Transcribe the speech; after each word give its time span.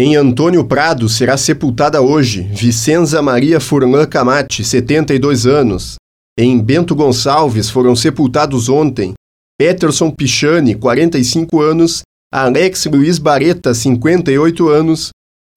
Em 0.00 0.14
Antônio 0.14 0.64
Prado 0.64 1.08
será 1.08 1.36
sepultada 1.36 2.00
hoje 2.00 2.42
Vicenza 2.52 3.20
Maria 3.20 3.58
Furlan 3.58 4.06
Camate, 4.06 4.62
72 4.62 5.44
anos. 5.44 5.96
Em 6.38 6.56
Bento 6.62 6.94
Gonçalves 6.94 7.68
foram 7.68 7.96
sepultados 7.96 8.68
ontem 8.68 9.14
Peterson 9.58 10.12
Pichani, 10.12 10.76
45 10.76 11.60
anos, 11.60 12.02
Alex 12.32 12.84
Luiz 12.84 13.18
Bareta, 13.18 13.74
58 13.74 14.68
anos, 14.68 15.08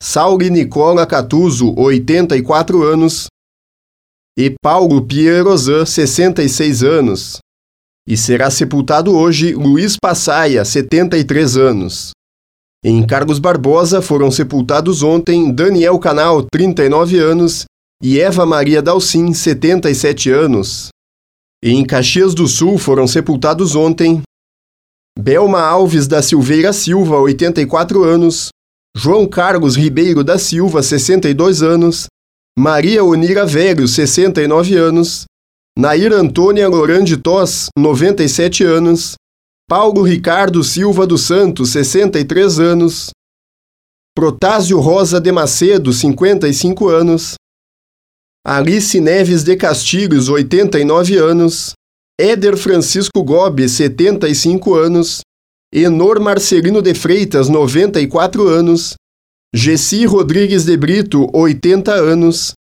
Sauli 0.01 0.49
Nicola 0.49 1.05
Catuso, 1.05 1.79
84 1.79 2.81
anos, 2.81 3.27
e 4.35 4.55
Paulo 4.59 5.05
Pierozan, 5.05 5.85
66 5.85 6.81
anos. 6.83 7.37
E 8.07 8.17
será 8.17 8.49
sepultado 8.49 9.15
hoje 9.15 9.53
Luiz 9.53 9.97
Passaia, 10.01 10.65
73 10.65 11.57
anos. 11.57 12.13
Em 12.83 13.05
Carlos 13.05 13.37
Barbosa 13.37 14.01
foram 14.01 14.31
sepultados 14.31 15.03
ontem 15.03 15.53
Daniel 15.53 15.99
Canal, 15.99 16.43
39 16.51 17.19
anos, 17.19 17.65
e 18.01 18.19
Eva 18.19 18.43
Maria 18.43 18.81
Dalcin, 18.81 19.33
77 19.33 20.31
anos. 20.31 20.89
Em 21.63 21.85
Caxias 21.85 22.33
do 22.33 22.47
Sul 22.47 22.79
foram 22.79 23.05
sepultados 23.05 23.75
ontem 23.75 24.23
Belma 25.19 25.61
Alves 25.61 26.07
da 26.07 26.23
Silveira 26.23 26.73
Silva, 26.73 27.19
84 27.19 28.03
anos, 28.03 28.49
João 28.97 29.27
Carlos 29.27 29.75
Ribeiro 29.75 30.23
da 30.23 30.39
Silva, 30.39 30.81
62 30.81 31.61
anos, 31.61 32.07
Maria 32.57 33.03
Onira 33.03 33.45
Velho, 33.45 33.87
69 33.87 34.75
anos, 34.75 35.25
Nair 35.77 36.11
Antônia 36.13 36.67
Lorande 36.67 37.15
Toss, 37.15 37.67
97 37.77 38.63
anos, 38.63 39.13
Paulo 39.71 40.03
Ricardo 40.03 40.65
Silva 40.65 41.07
dos 41.07 41.21
Santos, 41.21 41.69
63 41.69 42.59
anos, 42.59 43.11
Protásio 44.13 44.81
Rosa 44.81 45.21
de 45.21 45.31
Macedo, 45.31 45.93
55 45.93 46.89
anos, 46.89 47.35
Alice 48.45 48.99
Neves 48.99 49.45
de 49.45 49.55
Castilhos, 49.55 50.27
89 50.27 51.17
anos, 51.19 51.73
Éder 52.19 52.57
Francisco 52.57 53.23
Gobi, 53.23 53.69
75 53.69 54.75
anos, 54.75 55.21
Enor 55.73 56.19
Marcelino 56.19 56.81
de 56.81 56.93
Freitas, 56.93 57.47
94 57.47 58.49
anos, 58.49 58.95
Gessi 59.55 60.05
Rodrigues 60.05 60.65
de 60.65 60.75
Brito, 60.75 61.29
80 61.31 61.93
anos, 61.93 62.53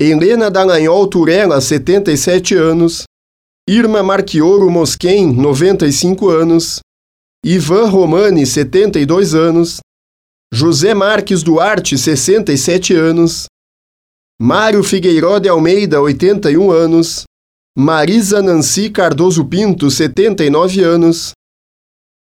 Helena 0.00 0.48
Dallagnol 0.48 1.10
Turella, 1.10 1.60
77 1.60 2.54
anos, 2.56 3.04
Irma 3.68 4.00
Marquioro 4.00 4.70
Mosquen, 4.70 5.32
95 5.32 6.30
anos, 6.30 6.78
Ivan 7.44 7.90
Romani, 7.90 8.46
72 8.46 9.34
anos, 9.34 9.80
José 10.54 10.94
Marques 10.94 11.42
Duarte, 11.42 11.98
67 11.98 12.94
anos, 12.94 13.46
Mário 14.40 14.84
Figueiró 14.84 15.40
de 15.40 15.48
Almeida, 15.48 16.00
81 16.00 16.72
anos, 16.72 17.24
Marisa 17.76 18.40
Nancy 18.40 18.88
Cardoso 18.88 19.44
Pinto, 19.44 19.90
79 19.90 20.84
anos, 20.84 21.32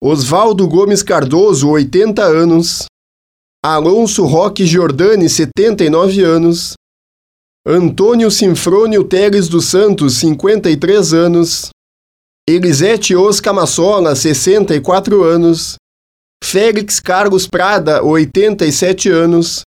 Oswaldo 0.02 0.66
Gomes 0.66 1.04
Cardoso, 1.04 1.70
80 1.70 2.24
anos, 2.24 2.86
Alonso 3.64 4.26
Roque 4.26 4.66
Giordani, 4.66 5.28
79 5.28 6.24
anos, 6.24 6.74
Antônio 7.70 8.30
Sinfrônio 8.30 9.04
Teles 9.04 9.46
dos 9.46 9.66
Santos, 9.66 10.14
53 10.14 11.12
anos, 11.12 11.68
Elisete 12.48 13.14
Oscar 13.14 13.52
Massola, 13.52 14.16
64 14.16 15.22
anos, 15.22 15.76
Félix 16.42 16.98
Carlos 16.98 17.46
Prada, 17.46 18.02
87 18.02 19.10
anos, 19.10 19.64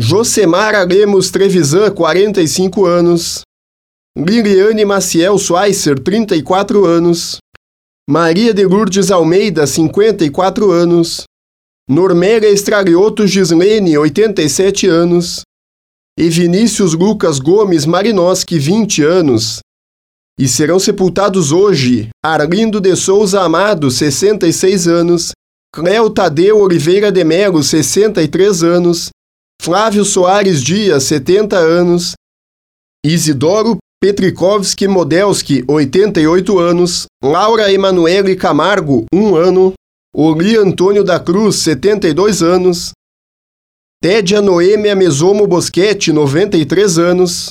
Josemara 0.00 0.82
Lemos 0.84 1.30
Trevisan, 1.30 1.90
45 1.94 2.86
anos, 2.86 3.42
Liliane 4.16 4.86
Maciel 4.86 5.38
Schweitzer, 5.38 5.98
34 5.98 6.86
anos, 6.86 7.36
Maria 8.08 8.54
de 8.54 8.64
Lourdes 8.64 9.10
Almeida, 9.10 9.66
54 9.66 10.72
anos, 10.72 11.24
Normélia 11.86 12.48
Estralioto 12.48 13.26
Gislene, 13.26 13.98
87 13.98 14.88
anos, 14.88 15.42
e 16.18 16.30
Vinícius 16.30 16.94
Lucas 16.94 17.38
Gomes 17.38 17.84
Marinoski, 17.84 18.58
20 18.58 19.02
anos. 19.02 19.58
E 20.38 20.48
serão 20.48 20.78
sepultados 20.78 21.52
hoje 21.52 22.08
Arlindo 22.24 22.80
de 22.80 22.94
Souza 22.96 23.42
Amado, 23.42 23.90
66 23.90 24.86
anos, 24.86 25.32
Cléo 25.74 26.10
Tadeu 26.10 26.58
Oliveira 26.58 27.12
de 27.12 27.24
Melo, 27.24 27.62
63 27.62 28.62
anos, 28.62 29.10
Flávio 29.60 30.04
Soares 30.04 30.62
Dias, 30.62 31.04
70 31.04 31.56
anos, 31.56 32.14
Isidoro 33.04 33.78
Petrikovski 34.00 34.86
Modelski, 34.86 35.64
88 35.66 36.58
anos, 36.58 37.06
Laura 37.22 37.72
Emanuele 37.72 38.36
Camargo, 38.36 39.06
1 39.12 39.36
ano, 39.36 39.72
Oli 40.14 40.56
Antônio 40.56 41.02
da 41.02 41.18
Cruz, 41.18 41.56
72 41.56 42.42
anos, 42.42 42.92
Tédia 44.08 44.40
Noêmia 44.40 44.94
Mesomo 44.94 45.48
Boschetti, 45.48 46.12
93 46.12 46.96
anos. 46.96 47.50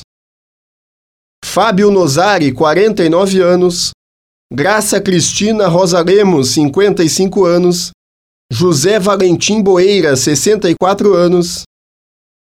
Fábio 1.44 1.92
Nozari, 1.92 2.54
49 2.54 3.42
anos. 3.42 3.92
Graça 4.50 5.02
Cristina 5.02 5.68
Rosa 5.68 6.00
Lemos, 6.02 6.52
55 6.52 7.44
anos. 7.44 7.92
José 8.50 8.98
Valentim 9.00 9.62
Boeira, 9.62 10.16
64 10.16 11.14
anos. 11.14 11.64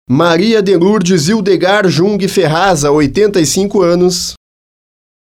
Maria 0.08 0.62
de 0.62 0.74
Lourdes 0.78 1.28
Ildegar 1.28 1.86
Jung 1.86 2.26
Ferraza, 2.26 2.90
85 2.90 3.82
anos. 3.82 4.32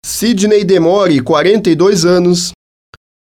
Sidney 0.04 0.64
Demore, 0.64 1.22
42 1.22 2.04
anos. 2.04 2.52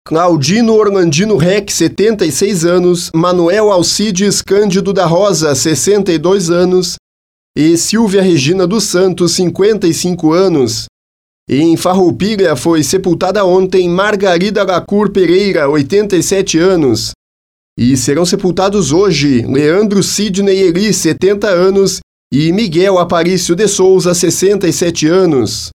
Claudino 0.07 0.73
Orlandino 0.75 1.37
Rec, 1.37 1.69
76 1.69 2.65
anos, 2.65 3.11
Manuel 3.13 3.73
Alcides 3.73 4.41
Cândido 4.41 4.93
da 4.93 5.05
Rosa, 5.05 5.53
62 5.53 6.49
anos, 6.49 6.95
e 7.59 7.77
Silvia 7.77 8.23
Regina 8.23 8.69
dos 8.69 8.85
Santos, 8.85 9.33
55 9.33 10.33
anos. 10.33 10.85
E 11.51 11.57
em 11.57 11.77
Farroupilha 11.77 12.55
foi 12.55 12.85
sepultada 12.85 13.45
ontem 13.45 13.89
Margarida 13.89 14.63
Lacur 14.63 15.11
Pereira, 15.11 15.69
87 15.69 16.57
anos. 16.57 17.11
E 17.77 17.97
serão 17.97 18.25
sepultados 18.25 18.93
hoje 18.93 19.45
Leandro 19.45 20.05
Sidney 20.05 20.57
Eli, 20.57 20.95
70 20.95 21.49
anos, 21.49 21.99
e 22.33 22.53
Miguel 22.53 23.01
Aparício 23.01 23.57
de 23.57 23.67
Souza, 23.67 24.15
67 24.15 25.09
anos. 25.09 25.71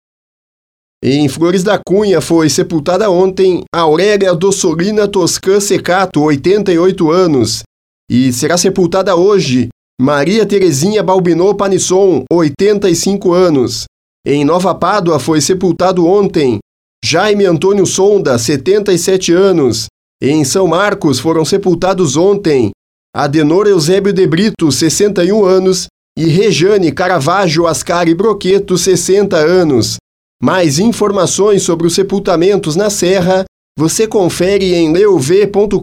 Em 1.01 1.29
Flores 1.29 1.63
da 1.63 1.79
Cunha 1.79 2.19
foi 2.19 2.49
sepultada 2.49 3.09
ontem 3.09 3.63
Aurélia 3.73 4.35
Dossolina 4.35 5.07
Toscan 5.07 5.61
Secato, 5.61 6.21
88 6.21 7.09
anos, 7.09 7.63
e 8.11 8.33
será 8.33 8.57
sepultada 8.57 9.15
hoje 9.15 9.69
Maria 10.01 10.45
Terezinha 10.45 11.01
Balbinot 11.01 11.55
Panisson, 11.55 12.25
85 12.29 13.31
anos. 13.31 13.85
Em 14.27 14.43
Nova 14.43 14.75
Pádua 14.75 15.19
foi 15.19 15.39
sepultado 15.39 16.05
ontem 16.05 16.59
Jaime 17.03 17.45
Antônio 17.45 17.85
Sonda, 17.85 18.37
77 18.37 19.31
anos. 19.31 19.85
Em 20.21 20.43
São 20.43 20.67
Marcos 20.67 21.17
foram 21.17 21.45
sepultados 21.45 22.17
ontem 22.17 22.71
Adenor 23.15 23.67
Eusébio 23.67 24.11
de 24.11 24.27
Brito, 24.27 24.69
61 24.69 25.45
anos, 25.45 25.87
e 26.17 26.25
Rejane 26.25 26.91
Caravaggio 26.91 27.67
Ascari 27.67 28.13
Broqueto, 28.13 28.77
60 28.77 29.37
anos. 29.37 29.95
Mais 30.41 30.79
informações 30.79 31.63
sobre 31.63 31.85
os 31.85 31.93
sepultamentos 31.93 32.75
na 32.75 32.89
Serra 32.89 33.43
você 33.77 34.07
confere 34.07 34.73
em 34.73 34.91
leuv.com.br 34.91 35.81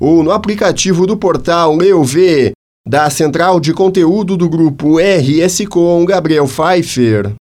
ou 0.00 0.22
no 0.22 0.30
aplicativo 0.30 1.06
do 1.06 1.16
portal 1.16 1.74
Leuv, 1.74 2.52
da 2.86 3.08
central 3.08 3.60
de 3.60 3.72
conteúdo 3.72 4.36
do 4.36 4.48
grupo 4.48 4.98
RS 4.98 5.66
com 5.68 6.04
Gabriel 6.04 6.46
Pfeiffer. 6.46 7.34